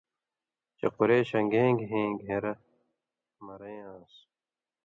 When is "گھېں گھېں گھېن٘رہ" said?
1.51-2.53